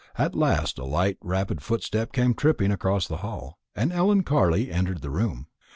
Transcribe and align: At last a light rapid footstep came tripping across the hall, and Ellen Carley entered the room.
At 0.15 0.33
last 0.33 0.79
a 0.79 0.83
light 0.83 1.19
rapid 1.21 1.61
footstep 1.61 2.11
came 2.11 2.33
tripping 2.33 2.71
across 2.71 3.07
the 3.07 3.17
hall, 3.17 3.59
and 3.75 3.93
Ellen 3.93 4.23
Carley 4.23 4.71
entered 4.71 5.01
the 5.03 5.11
room. 5.11 5.45